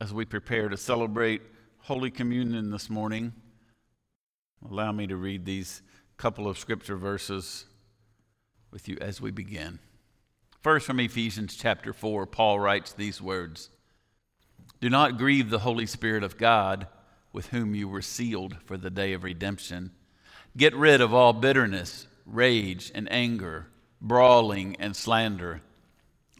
as 0.00 0.12
we 0.12 0.24
prepare 0.26 0.68
to 0.68 0.76
celebrate 0.76 1.40
Holy 1.78 2.10
Communion 2.10 2.70
this 2.70 2.90
morning, 2.90 3.32
allow 4.68 4.92
me 4.92 5.06
to 5.06 5.16
read 5.16 5.44
these 5.44 5.80
couple 6.18 6.48
of 6.48 6.58
scripture 6.58 6.96
verses 6.96 7.64
with 8.70 8.88
you 8.88 8.98
as 9.00 9.20
we 9.20 9.30
begin. 9.30 9.78
First, 10.60 10.86
from 10.86 11.00
Ephesians 11.00 11.56
chapter 11.56 11.92
4, 11.92 12.26
Paul 12.26 12.60
writes 12.60 12.92
these 12.92 13.22
words 13.22 13.70
Do 14.80 14.90
not 14.90 15.16
grieve 15.16 15.48
the 15.48 15.60
Holy 15.60 15.86
Spirit 15.86 16.22
of 16.22 16.36
God, 16.36 16.88
with 17.32 17.46
whom 17.48 17.74
you 17.74 17.88
were 17.88 18.02
sealed 18.02 18.56
for 18.66 18.76
the 18.76 18.90
day 18.90 19.14
of 19.14 19.24
redemption. 19.24 19.92
Get 20.56 20.74
rid 20.74 21.00
of 21.00 21.14
all 21.14 21.32
bitterness, 21.32 22.06
rage, 22.26 22.90
and 22.94 23.10
anger, 23.10 23.68
brawling, 24.00 24.76
and 24.78 24.94
slander, 24.94 25.62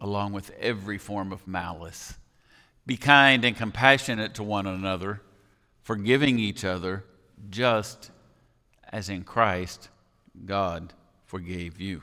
along 0.00 0.32
with 0.32 0.50
every 0.58 0.98
form 0.98 1.32
of 1.32 1.46
malice. 1.46 2.14
Be 2.86 2.96
kind 2.96 3.44
and 3.44 3.56
compassionate 3.56 4.34
to 4.34 4.42
one 4.42 4.66
another, 4.66 5.20
forgiving 5.82 6.38
each 6.38 6.64
other, 6.64 7.04
just 7.50 8.10
as 8.92 9.08
in 9.08 9.24
Christ 9.24 9.88
God 10.44 10.92
forgave 11.24 11.80
you. 11.80 12.02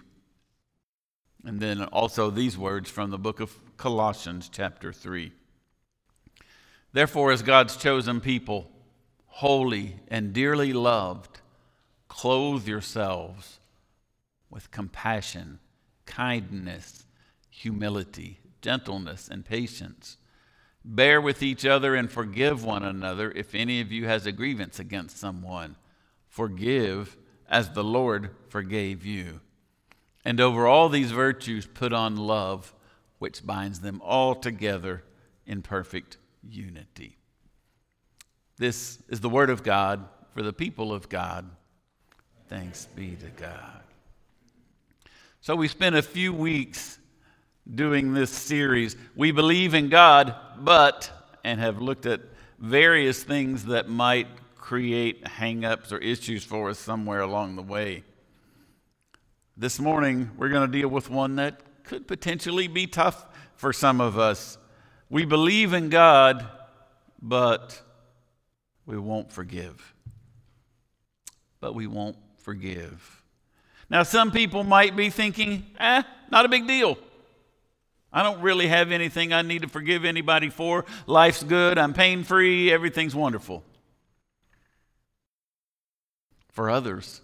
And 1.45 1.59
then 1.59 1.83
also 1.83 2.29
these 2.29 2.57
words 2.57 2.89
from 2.89 3.11
the 3.11 3.17
book 3.17 3.39
of 3.39 3.53
Colossians, 3.77 4.49
chapter 4.51 4.93
3. 4.93 5.31
Therefore, 6.93 7.31
as 7.31 7.41
God's 7.41 7.75
chosen 7.75 8.21
people, 8.21 8.69
holy 9.25 9.95
and 10.09 10.31
dearly 10.31 10.73
loved, 10.73 11.41
clothe 12.07 12.67
yourselves 12.67 13.59
with 14.49 14.69
compassion, 14.69 15.59
kindness, 16.05 17.05
humility, 17.49 18.39
gentleness, 18.61 19.27
and 19.27 19.43
patience. 19.43 20.17
Bear 20.85 21.21
with 21.21 21.41
each 21.41 21.65
other 21.65 21.95
and 21.95 22.11
forgive 22.11 22.63
one 22.63 22.83
another 22.83 23.31
if 23.31 23.55
any 23.55 23.79
of 23.79 23.91
you 23.91 24.05
has 24.07 24.25
a 24.25 24.31
grievance 24.31 24.79
against 24.79 25.17
someone. 25.17 25.77
Forgive 26.27 27.17
as 27.47 27.69
the 27.69 27.83
Lord 27.83 28.31
forgave 28.49 29.05
you. 29.05 29.39
And 30.25 30.41
over 30.41 30.67
all 30.67 30.89
these 30.89 31.11
virtues, 31.11 31.65
put 31.65 31.93
on 31.93 32.15
love, 32.15 32.73
which 33.19 33.45
binds 33.45 33.79
them 33.79 34.01
all 34.03 34.35
together 34.35 35.03
in 35.45 35.61
perfect 35.61 36.17
unity. 36.41 37.17
This 38.57 38.99
is 39.09 39.19
the 39.19 39.29
word 39.29 39.49
of 39.49 39.63
God 39.63 40.05
for 40.33 40.41
the 40.41 40.53
people 40.53 40.93
of 40.93 41.09
God. 41.09 41.49
Thanks 42.47 42.85
be 42.95 43.15
to 43.15 43.29
God. 43.29 43.81
So, 45.41 45.55
we 45.55 45.67
spent 45.67 45.95
a 45.95 46.01
few 46.01 46.31
weeks 46.31 46.99
doing 47.71 48.13
this 48.13 48.29
series. 48.29 48.95
We 49.15 49.31
believe 49.31 49.73
in 49.73 49.89
God, 49.89 50.35
but, 50.59 51.09
and 51.43 51.59
have 51.59 51.81
looked 51.81 52.05
at 52.05 52.21
various 52.59 53.23
things 53.23 53.65
that 53.65 53.89
might 53.89 54.27
create 54.55 55.23
hangups 55.25 55.91
or 55.91 55.97
issues 55.97 56.43
for 56.43 56.69
us 56.69 56.79
somewhere 56.79 57.21
along 57.21 57.55
the 57.55 57.61
way. 57.61 58.03
This 59.55 59.79
morning, 59.79 60.31
we're 60.37 60.49
going 60.49 60.69
to 60.71 60.79
deal 60.79 60.87
with 60.87 61.09
one 61.09 61.35
that 61.35 61.61
could 61.83 62.07
potentially 62.07 62.67
be 62.67 62.87
tough 62.87 63.25
for 63.55 63.71
some 63.73 64.01
of 64.01 64.17
us. 64.17 64.57
We 65.09 65.25
believe 65.25 65.73
in 65.73 65.89
God, 65.89 66.47
but 67.21 67.79
we 68.85 68.97
won't 68.97 69.31
forgive. 69.31 69.93
But 71.59 71.75
we 71.75 71.87
won't 71.87 72.17
forgive. 72.37 73.23
Now, 73.89 74.03
some 74.03 74.31
people 74.31 74.63
might 74.63 74.95
be 74.95 75.09
thinking, 75.09 75.65
eh, 75.79 76.03
not 76.31 76.45
a 76.45 76.49
big 76.49 76.67
deal. 76.67 76.97
I 78.13 78.23
don't 78.23 78.41
really 78.41 78.67
have 78.67 78.91
anything 78.91 79.33
I 79.33 79.41
need 79.41 79.63
to 79.63 79.67
forgive 79.67 80.05
anybody 80.05 80.49
for. 80.49 80.85
Life's 81.07 81.43
good. 81.43 81.77
I'm 81.77 81.93
pain 81.93 82.23
free. 82.23 82.71
Everything's 82.71 83.15
wonderful. 83.15 83.63
For 86.51 86.69
others, 86.69 87.21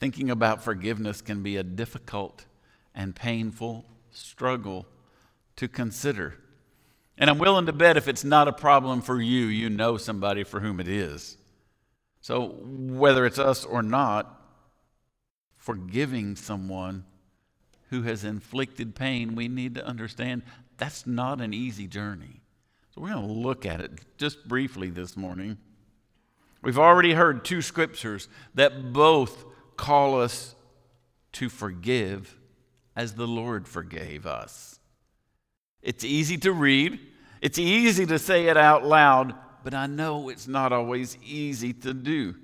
Thinking 0.00 0.30
about 0.30 0.62
forgiveness 0.62 1.20
can 1.20 1.42
be 1.42 1.56
a 1.56 1.62
difficult 1.62 2.44
and 2.94 3.14
painful 3.14 3.84
struggle 4.10 4.86
to 5.56 5.66
consider. 5.66 6.34
And 7.16 7.28
I'm 7.28 7.38
willing 7.38 7.66
to 7.66 7.72
bet 7.72 7.96
if 7.96 8.06
it's 8.06 8.22
not 8.22 8.46
a 8.46 8.52
problem 8.52 9.02
for 9.02 9.20
you, 9.20 9.46
you 9.46 9.68
know 9.68 9.96
somebody 9.96 10.44
for 10.44 10.60
whom 10.60 10.78
it 10.78 10.86
is. 10.86 11.36
So, 12.20 12.46
whether 12.62 13.26
it's 13.26 13.38
us 13.40 13.64
or 13.64 13.82
not, 13.82 14.40
forgiving 15.56 16.36
someone 16.36 17.04
who 17.90 18.02
has 18.02 18.24
inflicted 18.24 18.94
pain, 18.94 19.34
we 19.34 19.48
need 19.48 19.74
to 19.74 19.86
understand 19.86 20.42
that's 20.76 21.06
not 21.06 21.40
an 21.40 21.52
easy 21.52 21.86
journey. 21.86 22.40
So, 22.94 23.02
we're 23.02 23.12
going 23.12 23.26
to 23.26 23.32
look 23.32 23.66
at 23.66 23.80
it 23.80 23.92
just 24.16 24.46
briefly 24.48 24.90
this 24.90 25.16
morning. 25.16 25.58
We've 26.62 26.78
already 26.78 27.14
heard 27.14 27.44
two 27.44 27.62
scriptures 27.62 28.28
that 28.54 28.92
both 28.92 29.44
call 29.76 30.20
us 30.20 30.54
to 31.32 31.48
forgive 31.48 32.36
as 32.96 33.14
the 33.14 33.26
Lord 33.26 33.68
forgave 33.68 34.26
us. 34.26 34.80
It's 35.82 36.04
easy 36.04 36.36
to 36.38 36.52
read, 36.52 36.98
it's 37.40 37.58
easy 37.58 38.04
to 38.06 38.18
say 38.18 38.46
it 38.46 38.56
out 38.56 38.84
loud, 38.84 39.34
but 39.62 39.74
I 39.74 39.86
know 39.86 40.28
it's 40.28 40.48
not 40.48 40.72
always 40.72 41.16
easy 41.24 41.72
to 41.74 41.94
do. 41.94 42.34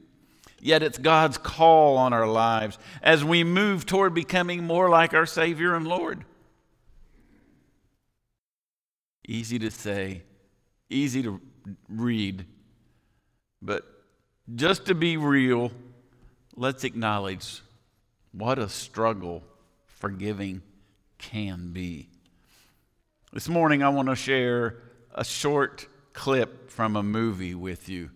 Yet 0.64 0.82
it's 0.82 0.96
God's 0.96 1.36
call 1.36 1.98
on 1.98 2.14
our 2.14 2.26
lives 2.26 2.78
as 3.02 3.22
we 3.22 3.44
move 3.44 3.84
toward 3.84 4.14
becoming 4.14 4.64
more 4.64 4.88
like 4.88 5.12
our 5.12 5.26
Savior 5.26 5.74
and 5.74 5.86
Lord. 5.86 6.24
Easy 9.28 9.58
to 9.58 9.70
say, 9.70 10.22
easy 10.88 11.22
to 11.22 11.38
read, 11.86 12.46
but 13.60 13.84
just 14.54 14.86
to 14.86 14.94
be 14.94 15.18
real, 15.18 15.70
let's 16.56 16.82
acknowledge 16.82 17.60
what 18.32 18.58
a 18.58 18.70
struggle 18.70 19.42
forgiving 19.84 20.62
can 21.18 21.74
be. 21.74 22.08
This 23.34 23.50
morning, 23.50 23.82
I 23.82 23.90
want 23.90 24.08
to 24.08 24.16
share 24.16 24.78
a 25.14 25.26
short 25.26 25.86
clip 26.14 26.70
from 26.70 26.96
a 26.96 27.02
movie 27.02 27.54
with 27.54 27.90
you. 27.90 28.08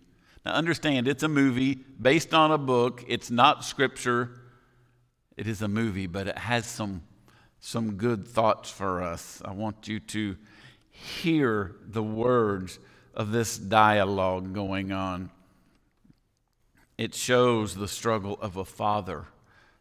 Now, 0.49 0.55
understand, 0.55 1.07
it's 1.07 1.21
a 1.21 1.27
movie 1.27 1.75
based 2.01 2.33
on 2.33 2.51
a 2.51 2.57
book, 2.57 3.05
it's 3.07 3.29
not 3.29 3.63
scripture. 3.63 4.31
It 5.37 5.45
is 5.45 5.61
a 5.61 5.67
movie, 5.67 6.07
but 6.07 6.27
it 6.27 6.39
has 6.39 6.65
some, 6.65 7.03
some 7.59 7.97
good 7.97 8.27
thoughts 8.27 8.71
for 8.71 9.03
us. 9.03 9.43
I 9.45 9.51
want 9.51 9.87
you 9.87 9.99
to 9.99 10.37
hear 10.89 11.75
the 11.85 12.01
words 12.01 12.79
of 13.13 13.31
this 13.31 13.59
dialogue 13.59 14.51
going 14.55 14.91
on 14.91 15.29
it 16.97 17.13
shows 17.13 17.75
the 17.75 17.87
struggle 17.87 18.39
of 18.41 18.57
a 18.57 18.65
father 18.65 19.27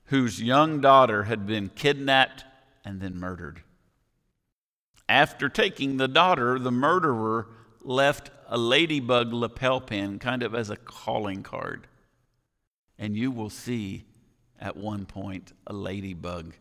whose 0.05 0.43
young 0.43 0.83
daughter 0.83 1.23
had 1.23 1.47
been 1.47 1.71
kidnapped 1.71 2.45
and 2.85 3.01
then 3.01 3.19
murdered. 3.19 3.63
After 5.09 5.49
taking 5.49 5.97
the 5.97 6.09
daughter, 6.09 6.59
the 6.59 6.71
murderer 6.71 7.49
left 7.89 8.31
a 8.49 8.59
ladybug 8.59 9.33
lapel 9.33 9.81
pin 9.81 10.19
kind 10.19 10.43
of 10.43 10.55
as 10.55 10.69
a 10.69 10.77
calling 10.77 11.43
card. 11.43 11.87
And 12.99 13.17
you 13.17 13.31
will 13.31 13.51
see 13.51 14.05
at 14.61 14.77
one 14.77 15.07
point 15.07 15.53
a 15.67 15.73
ladybug 15.73 16.55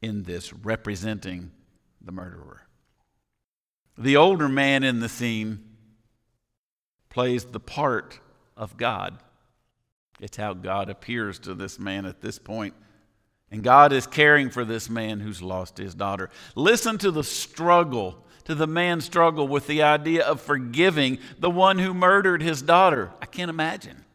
in 0.00 0.22
this 0.22 0.52
representing 0.52 1.50
the 2.00 2.12
murderer. 2.12 2.62
The 3.98 4.16
older 4.16 4.48
man 4.48 4.82
in 4.82 5.00
the 5.00 5.08
scene 5.08 5.64
plays 7.10 7.44
the 7.44 7.60
part 7.60 8.18
of 8.56 8.76
God. 8.76 9.18
It's 10.20 10.36
how 10.36 10.54
God 10.54 10.88
appears 10.88 11.38
to 11.40 11.54
this 11.54 11.78
man 11.78 12.06
at 12.06 12.22
this 12.22 12.38
point. 12.38 12.74
And 13.50 13.62
God 13.62 13.92
is 13.92 14.06
caring 14.06 14.50
for 14.50 14.64
this 14.64 14.88
man 14.88 15.20
who's 15.20 15.42
lost 15.42 15.78
his 15.78 15.94
daughter. 15.94 16.30
Listen 16.54 16.96
to 16.98 17.10
the 17.10 17.24
struggle, 17.24 18.24
to 18.48 18.54
the 18.54 18.66
man's 18.66 19.04
struggle 19.04 19.46
with 19.46 19.66
the 19.66 19.82
idea 19.82 20.24
of 20.24 20.40
forgiving 20.40 21.18
the 21.38 21.50
one 21.50 21.78
who 21.78 21.92
murdered 21.92 22.40
his 22.40 22.62
daughter. 22.62 23.10
I 23.20 23.26
can't 23.26 23.50
imagine. 23.50 24.06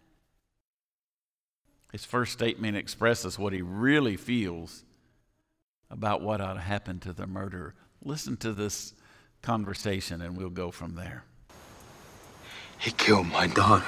His 1.92 2.04
first 2.04 2.34
statement 2.34 2.76
expresses 2.76 3.38
what 3.38 3.54
he 3.54 3.62
really 3.62 4.18
feels 4.18 4.86
about 5.92 6.24
what 6.24 6.42
ought 6.42 6.56
to 6.56 6.62
happen 6.62 7.00
to 7.02 7.14
the 7.14 7.28
murderer. 7.28 7.76
Listen 8.04 8.36
to 8.38 8.54
this 8.54 8.96
conversation 9.44 10.20
and 10.20 10.36
we'll 10.36 10.50
go 10.50 10.72
from 10.72 10.96
there. 10.96 11.26
He 12.80 12.90
killed 12.90 13.28
my 13.28 13.46
daughter. 13.46 13.86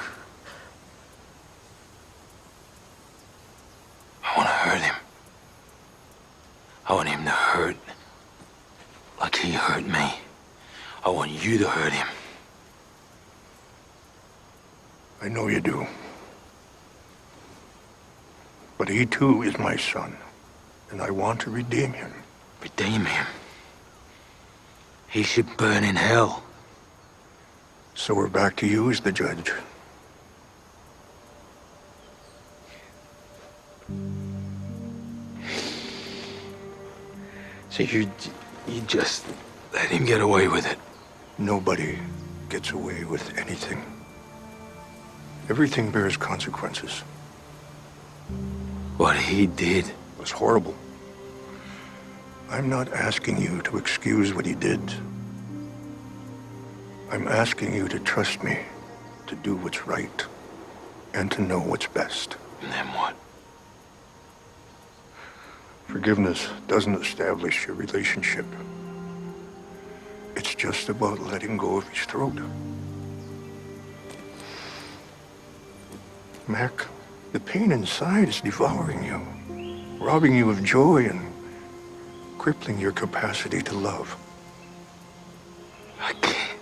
I 4.22 4.36
want 4.36 4.48
to 4.48 4.54
hurt 4.54 4.80
him. 4.80 4.94
I 6.86 6.92
want 6.94 7.08
him 7.08 7.24
to 7.24 7.30
hurt 7.30 7.76
like 9.18 9.34
he 9.34 9.50
hurt 9.50 9.84
me. 9.84 10.20
I 11.06 11.10
want 11.10 11.30
you 11.46 11.58
to 11.58 11.68
hurt 11.68 11.92
him. 11.92 12.06
I 15.22 15.28
know 15.28 15.46
you 15.46 15.60
do. 15.60 15.86
But 18.78 18.88
he 18.88 19.06
too 19.06 19.42
is 19.42 19.58
my 19.58 19.76
son, 19.76 20.16
and 20.90 21.00
I 21.00 21.10
want 21.10 21.40
to 21.42 21.50
redeem 21.50 21.92
him. 21.92 22.12
Redeem 22.62 23.04
him? 23.04 23.26
He 25.08 25.22
should 25.22 25.56
burn 25.56 25.84
in 25.84 25.96
hell. 25.96 26.42
So 27.94 28.14
we're 28.14 28.28
back 28.28 28.56
to 28.56 28.66
you 28.66 28.90
as 28.90 29.00
the 29.00 29.12
judge. 29.12 29.52
So 37.70 37.82
you, 37.82 38.10
you 38.68 38.80
just 38.82 39.24
let 39.72 39.86
him 39.86 40.04
get 40.04 40.20
away 40.20 40.48
with 40.48 40.66
it. 40.66 40.78
Nobody 41.38 41.98
gets 42.48 42.70
away 42.70 43.04
with 43.04 43.36
anything. 43.38 43.84
Everything 45.50 45.90
bears 45.90 46.16
consequences. 46.16 47.00
What 48.96 49.16
he 49.16 49.46
did. 49.46 49.92
Was 50.18 50.30
horrible. 50.30 50.74
I'm 52.48 52.68
not 52.68 52.92
asking 52.92 53.40
you 53.40 53.60
to 53.62 53.76
excuse 53.76 54.32
what 54.32 54.46
he 54.46 54.54
did. 54.54 54.80
I'm 57.10 57.28
asking 57.28 57.74
you 57.74 57.86
to 57.88 58.00
trust 58.00 58.42
me, 58.42 58.58
to 59.26 59.36
do 59.36 59.54
what's 59.56 59.86
right, 59.86 60.24
and 61.14 61.30
to 61.32 61.42
know 61.42 61.60
what's 61.60 61.86
best. 61.86 62.36
And 62.62 62.72
then 62.72 62.86
what? 62.88 63.14
Forgiveness 65.86 66.48
doesn't 66.66 67.00
establish 67.00 67.66
your 67.66 67.76
relationship. 67.76 68.46
Just 70.56 70.88
about 70.88 71.18
letting 71.20 71.58
go 71.58 71.76
of 71.76 71.88
his 71.88 72.06
throat. 72.06 72.38
Mack, 76.48 76.86
the 77.32 77.40
pain 77.40 77.72
inside 77.72 78.28
is 78.28 78.40
devouring 78.40 79.04
you, 79.04 79.20
robbing 79.98 80.34
you 80.34 80.48
of 80.48 80.64
joy 80.64 81.04
and 81.04 81.20
crippling 82.38 82.78
your 82.78 82.92
capacity 82.92 83.60
to 83.60 83.74
love. 83.74 84.16
I 86.00 86.12
can't. 86.14 86.58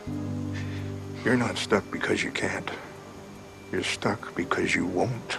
You're 1.24 1.36
not 1.36 1.56
stuck 1.56 1.88
because 1.92 2.24
you 2.24 2.30
can't. 2.30 2.70
You're 3.70 3.84
stuck 3.84 4.34
because 4.34 4.74
you 4.74 4.86
won't. 4.86 5.38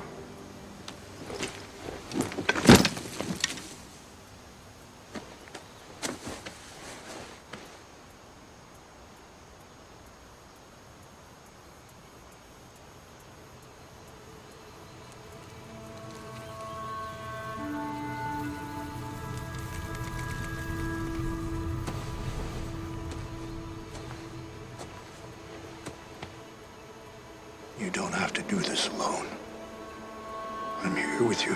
I'm 30.86 30.96
here 30.96 31.24
with 31.24 31.44
you. 31.48 31.56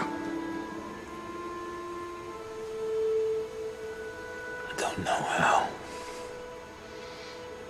I 4.68 4.74
don't 4.76 4.98
know 5.06 5.22
how. 5.38 5.70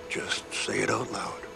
Just 0.08 0.54
say 0.54 0.80
it 0.80 0.90
out 0.90 1.12
loud. 1.12 1.49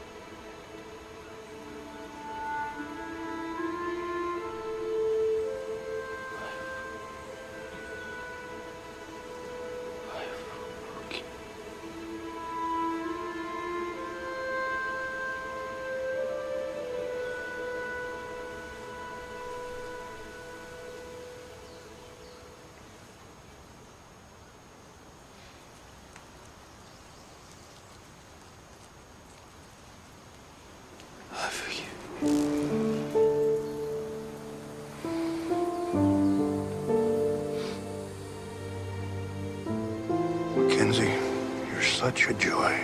Such 42.04 42.28
a 42.28 42.34
joy. 42.34 42.78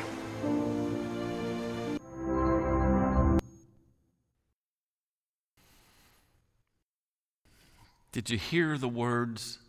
Did 8.13 8.29
you 8.29 8.37
hear 8.37 8.77
the 8.77 8.87
words 8.87 9.59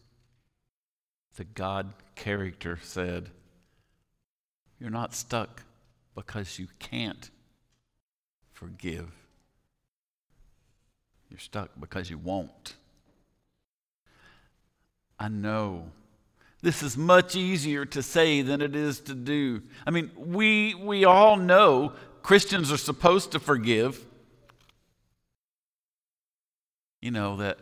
the 1.35 1.43
God 1.43 1.95
character 2.15 2.79
said? 2.81 3.31
You're 4.79 4.89
not 4.89 5.17
stuck 5.17 5.65
because 6.15 6.61
you 6.61 6.69
can't 6.79 7.29
forgive. 8.53 9.11
You're 11.29 11.41
stuck 11.41 11.71
because 11.81 12.09
you 12.09 12.19
won't. 12.19 12.77
I 15.19 15.27
know 15.27 15.87
this 16.63 16.83
is 16.83 16.97
much 16.97 17.35
easier 17.37 17.85
to 17.87 18.03
say 18.03 18.43
than 18.43 18.61
it 18.61 18.77
is 18.77 19.01
to 19.01 19.15
do. 19.15 19.63
I 19.87 19.91
mean, 19.91 20.11
we, 20.17 20.75
we 20.75 21.05
all 21.05 21.37
know 21.37 21.95
Christians 22.23 22.71
are 22.71 22.77
supposed 22.77 23.33
to 23.33 23.41
forgive. 23.41 24.05
You 27.01 27.11
know, 27.11 27.39
that 27.39 27.59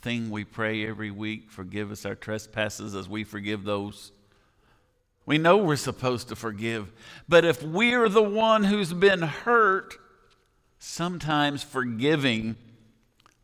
thing 0.00 0.30
we 0.30 0.44
pray 0.44 0.86
every 0.86 1.10
week 1.10 1.50
forgive 1.50 1.90
us 1.90 2.04
our 2.04 2.14
trespasses 2.14 2.94
as 2.94 3.08
we 3.08 3.24
forgive 3.24 3.64
those. 3.64 4.12
We 5.24 5.38
know 5.38 5.56
we're 5.56 5.76
supposed 5.76 6.28
to 6.28 6.36
forgive. 6.36 6.92
But 7.28 7.44
if 7.44 7.62
we're 7.62 8.08
the 8.08 8.22
one 8.22 8.64
who's 8.64 8.92
been 8.92 9.22
hurt, 9.22 9.94
sometimes 10.78 11.62
forgiving 11.62 12.56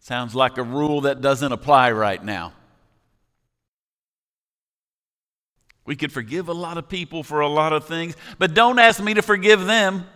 sounds 0.00 0.34
like 0.34 0.58
a 0.58 0.62
rule 0.62 1.02
that 1.02 1.20
doesn't 1.20 1.52
apply 1.52 1.92
right 1.92 2.22
now. 2.22 2.52
We 5.88 5.96
could 5.96 6.12
forgive 6.12 6.50
a 6.50 6.52
lot 6.52 6.76
of 6.76 6.90
people 6.90 7.22
for 7.22 7.40
a 7.40 7.48
lot 7.48 7.72
of 7.72 7.86
things, 7.86 8.14
but 8.38 8.52
don't 8.52 8.78
ask 8.78 9.02
me 9.02 9.14
to 9.14 9.22
forgive 9.22 9.64
them. 9.64 10.06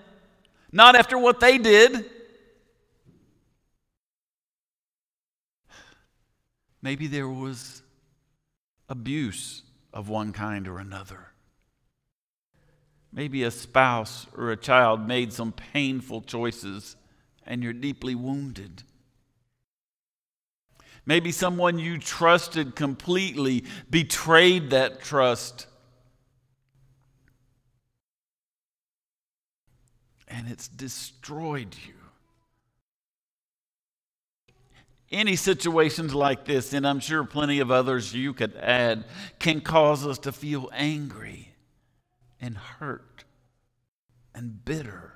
Not 0.70 0.96
after 0.96 1.16
what 1.16 1.40
they 1.40 1.56
did. 1.56 2.10
Maybe 6.82 7.06
there 7.06 7.26
was 7.26 7.82
abuse 8.90 9.62
of 9.94 10.10
one 10.10 10.34
kind 10.34 10.68
or 10.68 10.78
another. 10.78 11.28
Maybe 13.10 13.42
a 13.42 13.50
spouse 13.50 14.26
or 14.36 14.50
a 14.50 14.58
child 14.58 15.08
made 15.08 15.32
some 15.32 15.52
painful 15.52 16.20
choices 16.20 16.96
and 17.46 17.62
you're 17.62 17.72
deeply 17.72 18.14
wounded. 18.14 18.82
Maybe 21.04 21.32
someone 21.32 21.78
you 21.78 21.98
trusted 21.98 22.76
completely 22.76 23.64
betrayed 23.90 24.70
that 24.70 25.02
trust. 25.02 25.66
And 30.28 30.48
it's 30.48 30.68
destroyed 30.68 31.74
you. 31.86 31.94
Any 35.10 35.36
situations 35.36 36.14
like 36.14 36.46
this, 36.46 36.72
and 36.72 36.86
I'm 36.86 37.00
sure 37.00 37.22
plenty 37.24 37.58
of 37.58 37.70
others 37.70 38.14
you 38.14 38.32
could 38.32 38.56
add, 38.56 39.04
can 39.38 39.60
cause 39.60 40.06
us 40.06 40.18
to 40.20 40.32
feel 40.32 40.70
angry 40.72 41.54
and 42.40 42.56
hurt 42.56 43.24
and 44.34 44.64
bitter. 44.64 45.12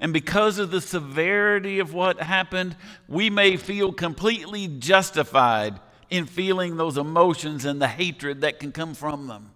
And 0.00 0.14
because 0.14 0.58
of 0.58 0.70
the 0.70 0.80
severity 0.80 1.78
of 1.78 1.92
what 1.92 2.20
happened, 2.20 2.74
we 3.06 3.28
may 3.28 3.58
feel 3.58 3.92
completely 3.92 4.66
justified 4.66 5.78
in 6.08 6.24
feeling 6.24 6.76
those 6.76 6.96
emotions 6.96 7.66
and 7.66 7.80
the 7.80 7.86
hatred 7.86 8.40
that 8.40 8.58
can 8.58 8.72
come 8.72 8.94
from 8.94 9.26
them. 9.26 9.50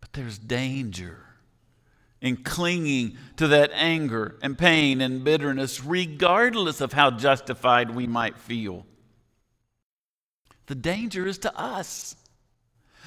But 0.00 0.12
there's 0.12 0.36
danger 0.36 1.24
in 2.20 2.38
clinging 2.38 3.16
to 3.36 3.48
that 3.48 3.70
anger 3.72 4.36
and 4.42 4.58
pain 4.58 5.00
and 5.00 5.24
bitterness, 5.24 5.84
regardless 5.84 6.80
of 6.80 6.92
how 6.92 7.12
justified 7.12 7.94
we 7.94 8.06
might 8.06 8.36
feel. 8.36 8.84
The 10.66 10.74
danger 10.74 11.26
is 11.26 11.38
to 11.38 11.56
us. 11.56 12.16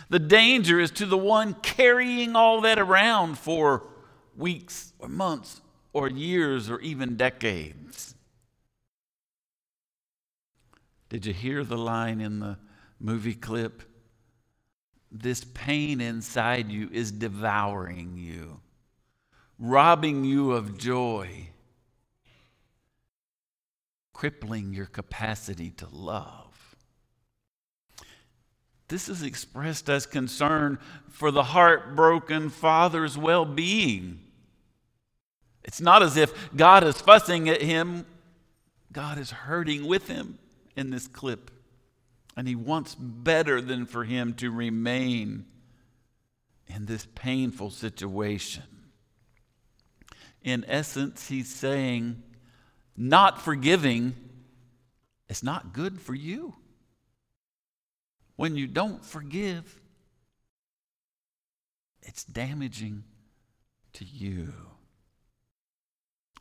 The 0.10 0.20
danger 0.20 0.80
is 0.80 0.92
to 0.92 1.06
the 1.06 1.18
one 1.18 1.56
carrying 1.56 2.36
all 2.36 2.62
that 2.62 2.80
around 2.80 3.38
for 3.38 3.84
weeks 4.38 4.94
or 5.00 5.08
months 5.08 5.62
or 5.94 6.10
years 6.10 6.70
or 6.70 6.80
even 6.82 7.16
decades. 7.16 8.16
Did 11.10 11.26
you 11.26 11.34
hear 11.34 11.64
the 11.64 11.78
line 11.78 12.22
in 12.22 12.40
the 12.40 12.58
movie 13.00 13.36
clip? 13.36 13.84
this 15.22 15.46
pain 15.54 16.02
inside 16.02 16.70
you 16.70 16.90
is 16.92 17.12
devouring 17.12 18.18
you, 18.18 18.60
robbing 19.58 20.26
you 20.26 20.52
of 20.52 20.78
joy, 20.78 21.50
crippling 24.14 24.74
your 24.74 24.86
capacity 24.86 25.70
to 25.72 25.88
love. 25.90 26.45
This 28.88 29.10
is 29.10 29.24
expressed 29.24 29.90
as 29.90 30.06
concern 30.06 30.78
for 31.10 31.32
the 31.32 31.44
heartbroken 31.44 32.50
father's 32.50 33.18
well 33.18 33.46
being. 33.46 34.20
It's 35.64 35.82
not 35.82 36.04
as 36.04 36.16
if 36.16 36.56
God 36.56 36.84
is 36.84 37.02
fussing 37.02 37.50
at 37.50 37.62
him, 37.62 38.06
God 38.92 39.18
is 39.18 39.32
hurting 39.32 39.88
with 39.88 40.08
him 40.08 40.38
in 40.76 40.92
this 40.92 41.08
clip. 41.08 41.50
And 42.38 42.48
he 42.48 42.56
wants 42.56 42.96
better 42.96 43.62
than 43.62 43.86
for 43.86 44.04
him 44.04 44.34
to 44.36 44.52
remain 44.52 45.46
in 46.68 46.86
this 46.86 47.08
painful 47.16 47.72
situation. 47.72 48.64
In 50.44 50.64
essence, 50.68 51.28
he's 51.28 51.54
saying, 51.54 52.22
not 52.96 53.42
forgiving 53.42 54.16
is 55.28 55.44
not 55.44 55.74
good 55.74 56.00
for 56.00 56.14
you. 56.14 56.56
When 58.36 58.56
you 58.56 58.68
don't 58.68 59.04
forgive, 59.04 59.80
it's 62.02 62.24
damaging 62.24 63.04
to 63.94 64.06
you. 64.06 64.54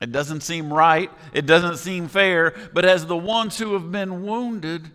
It 0.01 0.11
doesn't 0.11 0.43
seem 0.43 0.73
right, 0.73 1.11
it 1.33 1.47
doesn't 1.47 1.77
seem 1.77 2.09
fair, 2.09 2.55
but 2.73 2.85
as 2.85 3.07
the 3.07 3.17
ones 3.17 3.59
who 3.59 3.75
have 3.75 3.93
been 3.93 4.27
wounded, 4.27 4.91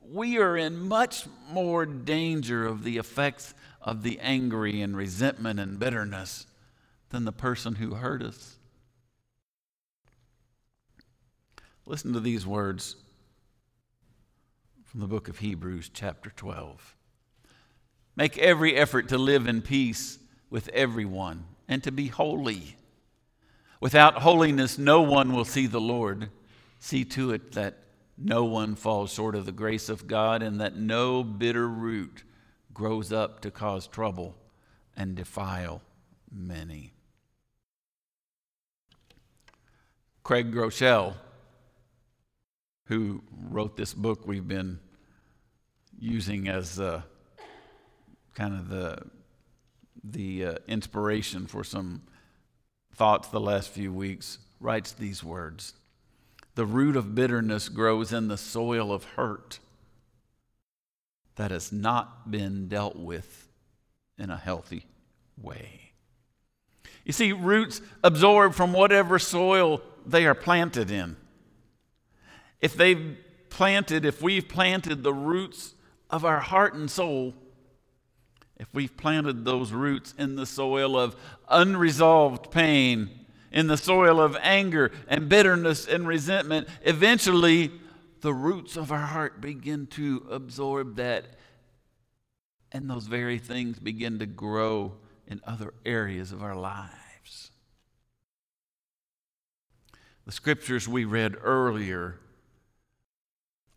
we 0.00 0.38
are 0.38 0.56
in 0.56 0.88
much 0.88 1.26
more 1.50 1.84
danger 1.84 2.66
of 2.66 2.84
the 2.84 2.98
effects 2.98 3.52
of 3.82 4.02
the 4.02 4.18
angry 4.20 4.80
and 4.80 4.96
resentment 4.96 5.58
and 5.58 5.78
bitterness 5.78 6.46
than 7.10 7.24
the 7.24 7.32
person 7.32 7.74
who 7.74 7.94
hurt 7.94 8.22
us. 8.22 8.58
Listen 11.84 12.12
to 12.12 12.20
these 12.20 12.46
words 12.46 12.96
from 14.98 15.08
the 15.08 15.14
book 15.14 15.28
of 15.28 15.38
Hebrews, 15.38 15.92
chapter 15.94 16.28
12. 16.28 16.96
Make 18.16 18.36
every 18.36 18.74
effort 18.74 19.10
to 19.10 19.16
live 19.16 19.46
in 19.46 19.62
peace 19.62 20.18
with 20.50 20.68
everyone 20.70 21.44
and 21.68 21.84
to 21.84 21.92
be 21.92 22.08
holy. 22.08 22.74
Without 23.80 24.14
holiness, 24.14 24.76
no 24.76 25.00
one 25.02 25.32
will 25.32 25.44
see 25.44 25.68
the 25.68 25.80
Lord. 25.80 26.30
See 26.80 27.04
to 27.04 27.30
it 27.30 27.52
that 27.52 27.78
no 28.16 28.42
one 28.44 28.74
falls 28.74 29.12
short 29.12 29.36
of 29.36 29.46
the 29.46 29.52
grace 29.52 29.88
of 29.88 30.08
God 30.08 30.42
and 30.42 30.60
that 30.60 30.74
no 30.74 31.22
bitter 31.22 31.68
root 31.68 32.24
grows 32.74 33.12
up 33.12 33.38
to 33.42 33.52
cause 33.52 33.86
trouble 33.86 34.34
and 34.96 35.14
defile 35.14 35.80
many. 36.28 36.92
Craig 40.24 40.52
Groeschel, 40.52 41.14
who 42.86 43.22
wrote 43.48 43.76
this 43.76 43.94
book 43.94 44.26
we've 44.26 44.48
been 44.48 44.80
using 45.98 46.48
as 46.48 46.78
uh, 46.78 47.02
kind 48.34 48.54
of 48.54 48.68
the, 48.68 48.98
the 50.04 50.44
uh, 50.44 50.54
inspiration 50.66 51.46
for 51.46 51.64
some 51.64 52.02
thoughts 52.94 53.28
the 53.28 53.40
last 53.40 53.70
few 53.70 53.92
weeks, 53.92 54.38
writes 54.60 54.92
these 54.92 55.22
words 55.22 55.74
The 56.54 56.66
root 56.66 56.96
of 56.96 57.14
bitterness 57.14 57.68
grows 57.68 58.12
in 58.12 58.28
the 58.28 58.36
soil 58.36 58.92
of 58.92 59.04
hurt 59.04 59.58
that 61.36 61.50
has 61.50 61.72
not 61.72 62.30
been 62.30 62.68
dealt 62.68 62.96
with 62.96 63.48
in 64.18 64.30
a 64.30 64.36
healthy 64.36 64.84
way. 65.40 65.92
You 67.04 67.12
see, 67.12 67.32
roots 67.32 67.80
absorb 68.02 68.54
from 68.54 68.72
whatever 68.72 69.18
soil 69.18 69.80
they 70.04 70.26
are 70.26 70.34
planted 70.34 70.90
in. 70.90 71.16
If 72.60 72.74
they've 72.74 73.16
planted, 73.50 74.04
if 74.04 74.20
we've 74.20 74.48
planted 74.48 75.02
the 75.02 75.14
roots 75.14 75.74
of 76.10 76.24
our 76.24 76.40
heart 76.40 76.74
and 76.74 76.90
soul, 76.90 77.34
if 78.56 78.66
we've 78.72 78.96
planted 78.96 79.44
those 79.44 79.72
roots 79.72 80.14
in 80.18 80.36
the 80.36 80.46
soil 80.46 80.98
of 80.98 81.16
unresolved 81.48 82.50
pain, 82.50 83.10
in 83.52 83.66
the 83.66 83.76
soil 83.76 84.20
of 84.20 84.36
anger 84.42 84.90
and 85.06 85.28
bitterness 85.28 85.86
and 85.86 86.06
resentment, 86.06 86.68
eventually 86.82 87.70
the 88.20 88.34
roots 88.34 88.76
of 88.76 88.90
our 88.92 88.98
heart 88.98 89.40
begin 89.40 89.86
to 89.86 90.26
absorb 90.30 90.96
that, 90.96 91.24
and 92.72 92.90
those 92.90 93.06
very 93.06 93.38
things 93.38 93.78
begin 93.78 94.18
to 94.18 94.26
grow 94.26 94.94
in 95.26 95.40
other 95.46 95.72
areas 95.86 96.32
of 96.32 96.42
our 96.42 96.56
lives. 96.56 97.50
The 100.26 100.32
scriptures 100.32 100.86
we 100.88 101.04
read 101.04 101.36
earlier 101.40 102.18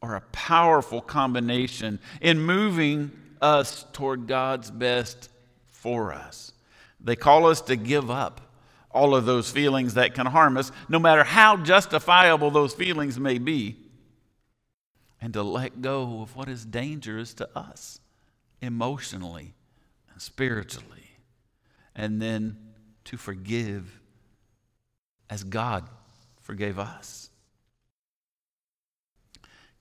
are 0.02 0.16
a 0.16 0.22
powerful 0.32 1.02
combination 1.02 2.00
in 2.22 2.40
moving 2.40 3.12
us 3.42 3.86
toward 3.94 4.28
God's 4.28 4.72
best 4.72 5.30
for 5.68 6.14
us. 6.14 6.54
They 7.00 7.16
call 7.16 7.48
us 7.48 7.62
to 7.62 7.76
give 7.76 8.10
up 8.10 8.42
all 8.92 9.16
of 9.16 9.26
those 9.26 9.50
feelings 9.50 9.94
that 9.94 10.14
can 10.14 10.26
harm 10.26 10.58
us, 10.58 10.72
no 10.90 11.00
matter 11.00 11.24
how 11.24 11.58
justifiable 11.58 12.52
those 12.52 12.74
feelings 12.74 13.20
may 13.20 13.38
be, 13.38 13.78
and 15.22 15.34
to 15.34 15.44
let 15.44 15.82
go 15.82 16.22
of 16.22 16.36
what 16.36 16.50
is 16.50 16.66
dangerous 16.66 17.34
to 17.36 17.50
us 17.58 18.00
emotionally 18.62 19.54
and 20.12 20.22
spiritually, 20.22 21.18
and 21.96 22.22
then 22.22 22.58
to 23.06 23.18
forgive 23.18 24.00
as 25.30 25.44
God 25.44 25.88
forgave 26.42 26.78
us. 26.78 27.31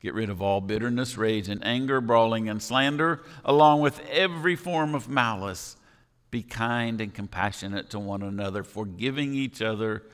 Get 0.00 0.14
rid 0.14 0.30
of 0.30 0.40
all 0.40 0.62
bitterness, 0.62 1.18
rage, 1.18 1.48
and 1.48 1.64
anger, 1.64 2.00
brawling, 2.00 2.48
and 2.48 2.62
slander, 2.62 3.22
along 3.44 3.82
with 3.82 4.00
every 4.08 4.56
form 4.56 4.94
of 4.94 5.08
malice. 5.08 5.76
Be 6.30 6.42
kind 6.42 7.00
and 7.00 7.12
compassionate 7.12 7.90
to 7.90 7.98
one 7.98 8.22
another, 8.22 8.64
forgiving 8.64 9.34
each 9.34 9.60
other, 9.60 10.04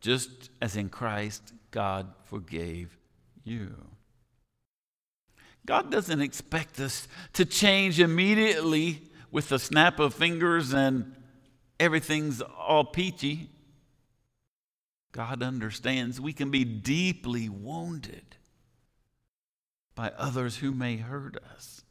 just 0.00 0.50
as 0.60 0.76
in 0.76 0.90
Christ 0.90 1.52
God 1.72 2.12
forgave 2.24 2.96
you. 3.42 3.74
God 5.66 5.90
doesn't 5.90 6.20
expect 6.20 6.78
us 6.78 7.08
to 7.32 7.44
change 7.44 7.98
immediately 7.98 9.02
with 9.30 9.50
a 9.50 9.58
snap 9.58 9.98
of 9.98 10.14
fingers 10.14 10.72
and 10.72 11.16
everything's 11.80 12.40
all 12.40 12.84
peachy. 12.84 13.48
God 15.12 15.42
understands 15.42 16.20
we 16.20 16.32
can 16.32 16.50
be 16.50 16.64
deeply 16.64 17.48
wounded 17.48 18.36
by 19.94 20.12
others 20.16 20.56
who 20.56 20.72
may 20.72 20.96
hurt 20.96 21.36
us. 21.54 21.82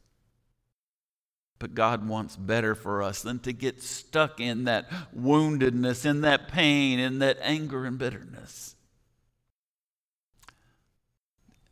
But 1.58 1.74
God 1.74 2.08
wants 2.08 2.34
better 2.34 2.74
for 2.74 3.02
us 3.02 3.22
than 3.22 3.38
to 3.40 3.52
get 3.52 3.82
stuck 3.82 4.40
in 4.40 4.64
that 4.64 4.90
woundedness, 5.16 6.04
in 6.04 6.22
that 6.22 6.48
pain, 6.48 6.98
in 6.98 7.20
that 7.20 7.38
anger 7.40 7.84
and 7.84 7.98
bitterness. 7.98 8.74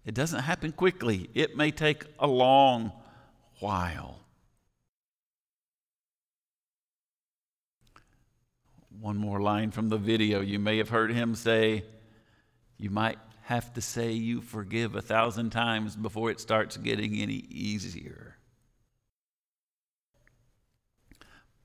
It 0.05 0.15
doesn't 0.15 0.41
happen 0.41 0.73
quickly, 0.73 1.29
it 1.35 1.57
may 1.57 1.71
take 1.71 2.05
a 2.19 2.27
long 2.27 2.93
while. 3.59 4.21
One 9.01 9.17
more 9.17 9.41
line 9.41 9.71
from 9.71 9.89
the 9.89 9.97
video. 9.97 10.41
You 10.41 10.59
may 10.59 10.77
have 10.79 10.91
heard 10.91 11.11
him 11.11 11.35
say, 11.35 11.85
You 12.77 12.91
might 12.91 13.19
have 13.51 13.75
to 13.75 13.81
say 13.81 14.13
you 14.13 14.41
forgive 14.41 14.95
a 14.95 15.03
thousand 15.03 15.51
times 15.51 15.97
before 15.97 16.31
it 16.31 16.39
starts 16.39 16.77
getting 16.77 17.17
any 17.17 17.45
easier. 17.51 18.37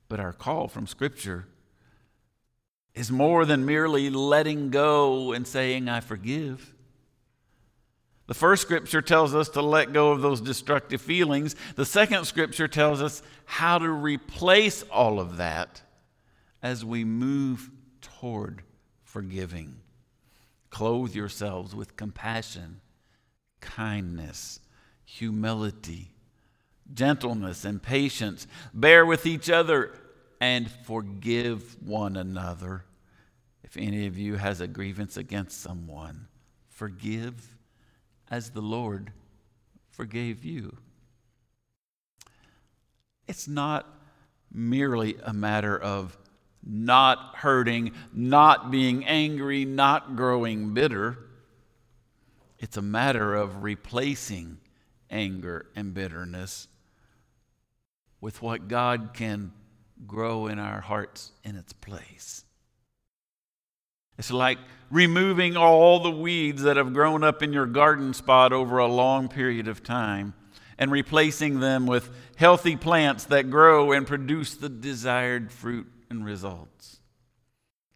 But 0.08 0.18
our 0.18 0.32
call 0.32 0.66
from 0.66 0.88
Scripture 0.88 1.46
is 2.92 3.12
more 3.12 3.44
than 3.44 3.64
merely 3.64 4.10
letting 4.10 4.70
go 4.70 5.32
and 5.32 5.46
saying, 5.46 5.88
I 5.88 6.00
forgive. 6.00 6.74
The 8.26 8.34
first 8.34 8.62
scripture 8.62 9.00
tells 9.02 9.32
us 9.32 9.50
to 9.50 9.62
let 9.62 9.92
go 9.92 10.10
of 10.10 10.22
those 10.22 10.40
destructive 10.40 11.00
feelings. 11.00 11.54
The 11.76 11.84
second 11.84 12.24
scripture 12.24 12.66
tells 12.66 13.00
us 13.00 13.22
how 13.44 13.78
to 13.78 13.88
replace 13.88 14.82
all 14.90 15.20
of 15.20 15.36
that 15.36 15.82
as 16.64 16.84
we 16.84 17.04
move 17.04 17.70
toward 18.00 18.62
forgiving. 19.04 19.76
Clothe 20.70 21.14
yourselves 21.14 21.74
with 21.74 21.96
compassion, 21.96 22.80
kindness, 23.60 24.60
humility, 25.04 26.12
gentleness, 26.92 27.64
and 27.64 27.82
patience. 27.82 28.46
Bear 28.74 29.06
with 29.06 29.26
each 29.26 29.48
other 29.48 29.92
and 30.40 30.70
forgive 30.70 31.76
one 31.82 32.16
another. 32.16 32.84
If 33.62 33.76
any 33.76 34.06
of 34.06 34.18
you 34.18 34.36
has 34.36 34.60
a 34.60 34.66
grievance 34.66 35.16
against 35.16 35.60
someone, 35.60 36.28
forgive 36.68 37.56
as 38.30 38.50
the 38.50 38.60
Lord 38.60 39.12
forgave 39.90 40.44
you. 40.44 40.76
It's 43.26 43.48
not 43.48 43.86
merely 44.52 45.16
a 45.24 45.32
matter 45.32 45.76
of 45.76 46.16
not 46.66 47.36
hurting, 47.36 47.92
not 48.12 48.70
being 48.70 49.06
angry, 49.06 49.64
not 49.64 50.16
growing 50.16 50.74
bitter. 50.74 51.16
It's 52.58 52.76
a 52.76 52.82
matter 52.82 53.34
of 53.34 53.62
replacing 53.62 54.58
anger 55.08 55.66
and 55.76 55.94
bitterness 55.94 56.66
with 58.20 58.42
what 58.42 58.66
God 58.66 59.10
can 59.14 59.52
grow 60.06 60.48
in 60.48 60.58
our 60.58 60.80
hearts 60.80 61.32
in 61.44 61.54
its 61.54 61.72
place. 61.72 62.44
It's 64.18 64.30
like 64.30 64.58
removing 64.90 65.56
all 65.56 66.00
the 66.00 66.10
weeds 66.10 66.62
that 66.62 66.76
have 66.76 66.92
grown 66.92 67.22
up 67.22 67.42
in 67.42 67.52
your 67.52 67.66
garden 67.66 68.14
spot 68.14 68.52
over 68.52 68.78
a 68.78 68.86
long 68.86 69.28
period 69.28 69.68
of 69.68 69.82
time 69.82 70.34
and 70.78 70.90
replacing 70.90 71.60
them 71.60 71.86
with 71.86 72.10
healthy 72.36 72.76
plants 72.76 73.24
that 73.24 73.50
grow 73.50 73.92
and 73.92 74.06
produce 74.06 74.54
the 74.54 74.68
desired 74.68 75.52
fruit 75.52 75.86
and 76.10 76.24
results. 76.24 77.00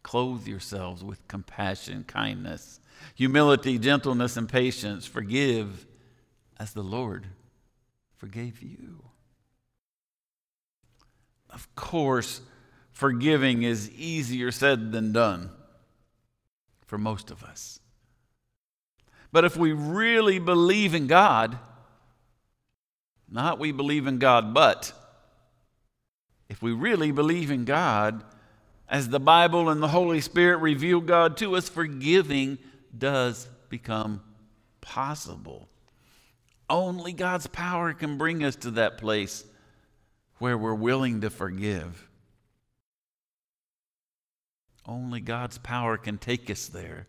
Clothe 0.03 0.47
yourselves 0.47 1.03
with 1.03 1.27
compassion, 1.27 2.03
kindness, 2.07 2.79
humility, 3.15 3.77
gentleness, 3.77 4.37
and 4.37 4.49
patience. 4.49 5.05
Forgive 5.05 5.85
as 6.59 6.73
the 6.73 6.83
Lord 6.83 7.27
forgave 8.17 8.61
you. 8.61 9.03
Of 11.49 11.73
course, 11.75 12.41
forgiving 12.91 13.63
is 13.63 13.89
easier 13.91 14.51
said 14.51 14.91
than 14.91 15.11
done 15.11 15.49
for 16.85 16.97
most 16.97 17.31
of 17.31 17.43
us. 17.43 17.79
But 19.31 19.45
if 19.45 19.55
we 19.55 19.71
really 19.71 20.39
believe 20.39 20.93
in 20.93 21.07
God, 21.07 21.57
not 23.29 23.59
we 23.59 23.71
believe 23.71 24.07
in 24.07 24.19
God, 24.19 24.53
but 24.53 24.93
if 26.51 26.61
we 26.61 26.73
really 26.73 27.11
believe 27.11 27.49
in 27.49 27.63
God, 27.63 28.25
as 28.89 29.07
the 29.07 29.21
Bible 29.21 29.69
and 29.69 29.81
the 29.81 29.87
Holy 29.87 30.19
Spirit 30.19 30.57
reveal 30.57 30.99
God 30.99 31.37
to 31.37 31.55
us, 31.55 31.69
forgiving 31.69 32.57
does 32.95 33.47
become 33.69 34.21
possible. 34.81 35.69
Only 36.69 37.13
God's 37.13 37.47
power 37.47 37.93
can 37.93 38.17
bring 38.17 38.43
us 38.43 38.57
to 38.57 38.71
that 38.71 38.97
place 38.97 39.45
where 40.39 40.57
we're 40.57 40.75
willing 40.75 41.21
to 41.21 41.29
forgive. 41.29 42.09
Only 44.85 45.21
God's 45.21 45.57
power 45.57 45.95
can 45.95 46.17
take 46.17 46.49
us 46.49 46.67
there, 46.67 47.07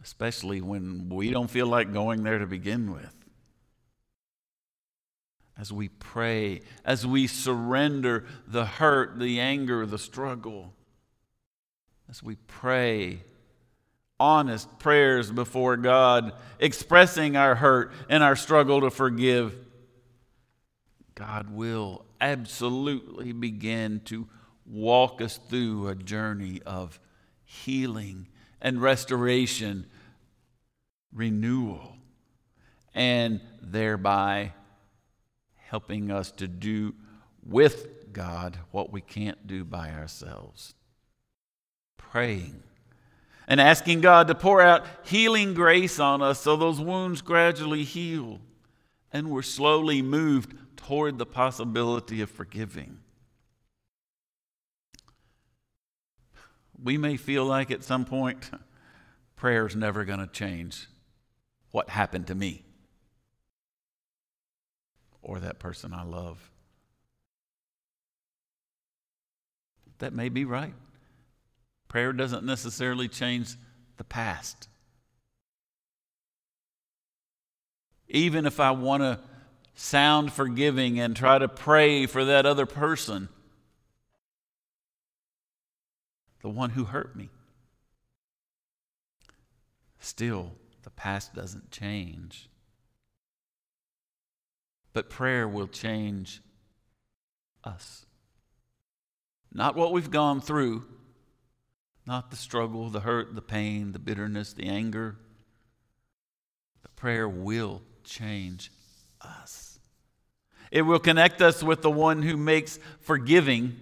especially 0.00 0.60
when 0.60 1.08
we 1.08 1.30
don't 1.30 1.50
feel 1.50 1.66
like 1.66 1.92
going 1.92 2.22
there 2.22 2.38
to 2.38 2.46
begin 2.46 2.92
with 2.92 3.21
as 5.62 5.72
we 5.72 5.86
pray, 5.86 6.60
as 6.84 7.06
we 7.06 7.28
surrender 7.28 8.24
the 8.48 8.66
hurt, 8.66 9.20
the 9.20 9.38
anger, 9.38 9.86
the 9.86 9.96
struggle, 9.96 10.74
as 12.10 12.20
we 12.20 12.34
pray 12.48 13.22
honest 14.18 14.80
prayers 14.80 15.30
before 15.30 15.76
God, 15.76 16.32
expressing 16.58 17.36
our 17.36 17.54
hurt 17.54 17.92
and 18.08 18.24
our 18.24 18.34
struggle 18.34 18.80
to 18.80 18.90
forgive, 18.90 19.54
God 21.14 21.48
will 21.54 22.06
absolutely 22.20 23.30
begin 23.30 24.00
to 24.06 24.26
walk 24.66 25.22
us 25.22 25.38
through 25.48 25.86
a 25.86 25.94
journey 25.94 26.60
of 26.66 26.98
healing 27.44 28.26
and 28.60 28.82
restoration, 28.82 29.86
renewal, 31.12 31.94
and 32.96 33.40
thereby 33.60 34.54
helping 35.72 36.10
us 36.10 36.30
to 36.30 36.46
do 36.46 36.94
with 37.42 38.12
God 38.12 38.58
what 38.72 38.92
we 38.92 39.00
can't 39.00 39.46
do 39.46 39.64
by 39.64 39.88
ourselves. 39.88 40.74
Praying 41.96 42.62
and 43.48 43.58
asking 43.58 44.02
God 44.02 44.28
to 44.28 44.34
pour 44.34 44.60
out 44.60 44.84
healing 45.02 45.54
grace 45.54 45.98
on 45.98 46.20
us 46.20 46.40
so 46.40 46.56
those 46.56 46.78
wounds 46.78 47.22
gradually 47.22 47.84
heal 47.84 48.38
and 49.14 49.30
we're 49.30 49.40
slowly 49.40 50.02
moved 50.02 50.52
toward 50.76 51.16
the 51.16 51.24
possibility 51.24 52.20
of 52.20 52.30
forgiving. 52.30 52.98
We 56.82 56.98
may 56.98 57.16
feel 57.16 57.46
like 57.46 57.70
at 57.70 57.82
some 57.82 58.04
point 58.04 58.50
prayer 59.36 59.66
is 59.66 59.74
never 59.74 60.04
going 60.04 60.20
to 60.20 60.26
change 60.26 60.86
what 61.70 61.88
happened 61.88 62.26
to 62.26 62.34
me 62.34 62.62
or 65.22 65.40
that 65.40 65.58
person 65.58 65.94
I 65.94 66.02
love. 66.02 66.50
That 69.98 70.12
may 70.12 70.28
be 70.28 70.44
right. 70.44 70.74
Prayer 71.88 72.12
doesn't 72.12 72.44
necessarily 72.44 73.06
change 73.08 73.54
the 73.96 74.04
past. 74.04 74.68
Even 78.08 78.44
if 78.44 78.58
I 78.60 78.72
want 78.72 79.02
to 79.02 79.20
sound 79.74 80.32
forgiving 80.32 80.98
and 80.98 81.14
try 81.16 81.38
to 81.38 81.48
pray 81.48 82.06
for 82.06 82.24
that 82.24 82.46
other 82.46 82.66
person, 82.66 83.28
the 86.42 86.48
one 86.48 86.70
who 86.70 86.84
hurt 86.84 87.14
me, 87.14 87.30
still 90.00 90.52
the 90.82 90.90
past 90.90 91.34
doesn't 91.34 91.70
change. 91.70 92.48
But 94.92 95.10
prayer 95.10 95.48
will 95.48 95.68
change 95.68 96.42
us. 97.64 98.04
Not 99.52 99.76
what 99.76 99.92
we've 99.92 100.10
gone 100.10 100.40
through, 100.40 100.84
not 102.06 102.30
the 102.30 102.36
struggle, 102.36 102.88
the 102.88 103.00
hurt, 103.00 103.34
the 103.34 103.42
pain, 103.42 103.92
the 103.92 103.98
bitterness, 103.98 104.52
the 104.52 104.66
anger. 104.66 105.16
But 106.82 106.96
prayer 106.96 107.28
will 107.28 107.82
change 108.04 108.72
us. 109.20 109.78
It 110.70 110.82
will 110.82 110.98
connect 110.98 111.42
us 111.42 111.62
with 111.62 111.82
the 111.82 111.90
one 111.90 112.22
who 112.22 112.36
makes 112.36 112.78
forgiving, 113.00 113.76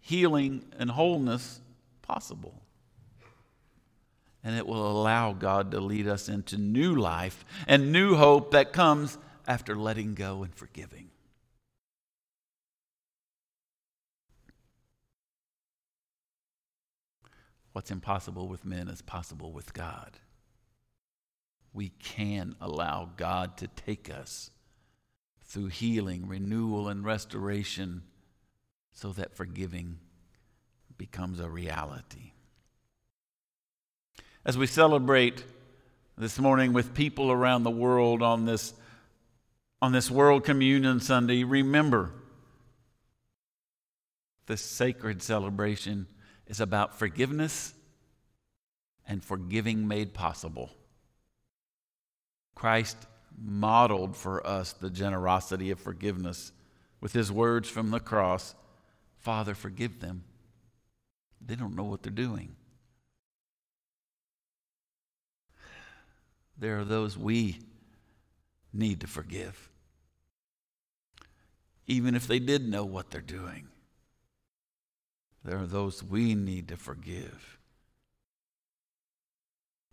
healing, 0.00 0.64
and 0.78 0.90
wholeness 0.90 1.60
possible. 2.02 2.62
And 4.44 4.56
it 4.56 4.66
will 4.66 4.90
allow 4.90 5.32
God 5.32 5.70
to 5.72 5.80
lead 5.80 6.06
us 6.06 6.28
into 6.28 6.58
new 6.58 6.94
life 6.94 7.44
and 7.66 7.92
new 7.92 8.14
hope 8.14 8.52
that 8.52 8.72
comes 8.72 9.18
after 9.48 9.74
letting 9.74 10.14
go 10.14 10.42
and 10.42 10.54
forgiving. 10.54 11.08
What's 17.72 17.90
impossible 17.90 18.46
with 18.46 18.66
men 18.66 18.88
is 18.88 19.00
possible 19.00 19.50
with 19.52 19.72
God. 19.72 20.18
We 21.72 21.88
can 21.88 22.56
allow 22.60 23.08
God 23.16 23.56
to 23.58 23.68
take 23.68 24.10
us 24.12 24.50
through 25.46 25.68
healing, 25.68 26.28
renewal, 26.28 26.88
and 26.88 27.02
restoration 27.02 28.02
so 28.92 29.12
that 29.12 29.34
forgiving 29.34 29.98
becomes 30.98 31.40
a 31.40 31.48
reality. 31.48 32.32
As 34.44 34.58
we 34.58 34.66
celebrate 34.66 35.44
this 36.18 36.38
morning 36.38 36.74
with 36.74 36.94
people 36.94 37.30
around 37.30 37.62
the 37.62 37.70
world 37.70 38.22
on 38.22 38.44
this 38.44 38.74
on 39.80 39.92
this 39.92 40.10
World 40.10 40.44
Communion 40.44 41.00
Sunday, 41.00 41.44
remember 41.44 42.12
this 44.46 44.60
sacred 44.60 45.22
celebration 45.22 46.06
is 46.46 46.60
about 46.60 46.98
forgiveness 46.98 47.74
and 49.06 49.22
forgiving 49.22 49.86
made 49.86 50.14
possible. 50.14 50.70
Christ 52.54 52.96
modeled 53.40 54.16
for 54.16 54.44
us 54.46 54.72
the 54.72 54.90
generosity 54.90 55.70
of 55.70 55.78
forgiveness 55.78 56.52
with 57.00 57.12
his 57.12 57.30
words 57.30 57.68
from 57.68 57.90
the 57.90 58.00
cross 58.00 58.54
Father, 59.18 59.54
forgive 59.54 60.00
them. 60.00 60.24
They 61.44 61.56
don't 61.56 61.74
know 61.74 61.84
what 61.84 62.02
they're 62.02 62.12
doing. 62.12 62.54
There 66.56 66.78
are 66.78 66.84
those 66.84 67.18
we 67.18 67.58
need 68.72 69.00
to 69.00 69.06
forgive, 69.06 69.67
even 71.88 72.14
if 72.14 72.28
they 72.28 72.38
did 72.38 72.68
know 72.68 72.84
what 72.84 73.10
they're 73.10 73.20
doing. 73.20 73.66
There 75.44 75.58
are 75.58 75.66
those 75.66 76.04
we 76.04 76.36
need 76.36 76.68
to 76.68 76.76
forgive, 76.76 77.58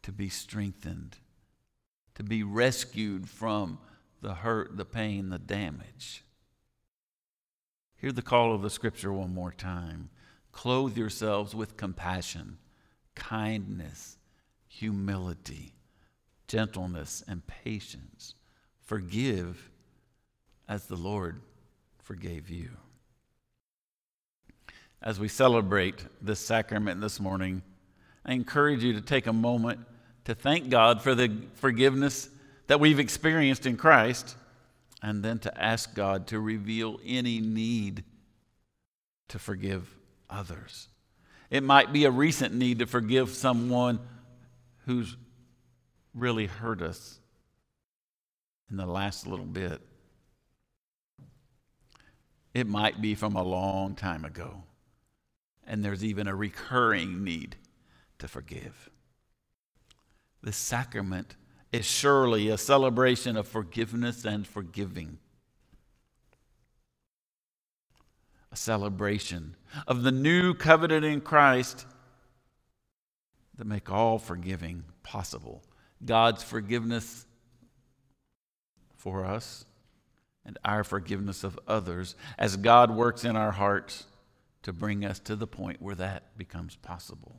to 0.04 0.12
be 0.12 0.30
strengthened, 0.30 1.18
to 2.14 2.24
be 2.24 2.44
rescued 2.44 3.28
from 3.28 3.80
the 4.22 4.36
hurt, 4.36 4.78
the 4.78 4.86
pain, 4.86 5.30
the 5.30 5.40
damage. 5.40 6.24
Hear 7.98 8.12
the 8.12 8.22
call 8.22 8.54
of 8.54 8.62
the 8.62 8.70
scripture 8.70 9.12
one 9.12 9.34
more 9.34 9.52
time. 9.52 10.10
Clothe 10.52 10.98
yourselves 10.98 11.56
with 11.56 11.78
compassion, 11.78 12.60
kindness, 13.16 14.18
humility, 14.68 15.74
gentleness, 16.48 17.24
and 17.28 17.48
patience 17.48 18.36
Forgive 18.86 19.72
as 20.70 20.86
the 20.86 20.96
Lord 20.96 21.42
forgave 22.06 22.52
you. 22.52 22.70
As 25.02 25.20
we 25.20 25.28
celebrate 25.28 26.06
this 26.22 26.40
sacrament 26.40 27.02
this 27.02 27.20
morning, 27.20 27.64
I 28.24 28.34
encourage 28.34 28.84
you 28.84 28.94
to 28.94 29.02
take 29.02 29.26
a 29.26 29.34
moment 29.34 29.80
to 30.26 30.36
thank 30.36 30.70
God 30.70 31.02
for 31.02 31.16
the 31.16 31.32
forgiveness 31.56 32.30
that 32.68 32.80
we've 32.80 33.00
experienced 33.00 33.66
in 33.66 33.76
Christ, 33.76 34.36
and 35.02 35.24
then 35.24 35.40
to 35.40 35.62
ask 35.62 35.94
God 35.94 36.28
to 36.28 36.40
reveal 36.40 37.00
any 37.06 37.40
need 37.40 38.04
to 39.30 39.40
forgive 39.40 39.88
others. 40.30 40.88
It 41.50 41.64
might 41.64 41.92
be 41.92 42.06
a 42.06 42.12
recent 42.12 42.54
need 42.54 42.80
to 42.80 42.86
forgive 42.86 43.30
someone 43.30 44.00
who's 44.86 45.16
really 46.14 46.46
hurt 46.46 46.82
us 46.84 47.20
in 48.70 48.78
the 48.78 48.86
last 48.86 49.26
little 49.26 49.46
bit. 49.46 49.82
It 52.56 52.68
might 52.68 53.02
be 53.02 53.16
from 53.16 53.36
a 53.36 53.44
long 53.44 53.96
time 53.96 54.24
ago, 54.24 54.64
and 55.68 55.84
there's 55.84 56.06
even 56.06 56.26
a 56.26 56.34
recurring 56.34 57.22
need 57.22 57.58
to 58.18 58.30
forgive. 58.30 58.90
The 60.42 60.54
sacrament 60.54 61.36
is 61.74 61.86
surely 61.86 62.48
a 62.48 62.58
celebration 62.58 63.36
of 63.36 63.46
forgiveness 63.46 64.24
and 64.24 64.48
forgiving. 64.48 65.18
A 68.54 68.56
celebration 68.56 69.58
of 69.86 70.04
the 70.04 70.14
new 70.14 70.54
covenant 70.54 71.04
in 71.04 71.20
Christ 71.20 71.86
that 73.58 73.68
make 73.68 73.92
all 73.92 74.18
forgiving 74.18 74.86
possible. 75.04 75.62
God's 76.06 76.42
forgiveness 76.42 77.26
for 78.96 79.26
us 79.26 79.66
and 80.46 80.58
our 80.64 80.84
forgiveness 80.84 81.44
of 81.44 81.60
others 81.68 82.16
as 82.38 82.58
God 82.58 82.92
works 82.92 83.24
in 83.24 83.36
our 83.36 83.52
hearts 83.52 84.06
to 84.64 84.74
bring 84.74 85.06
us 85.06 85.20
to 85.20 85.36
the 85.36 85.48
point 85.48 85.82
where 85.82 85.96
that 85.96 86.38
becomes 86.38 86.76
possible. 86.76 87.36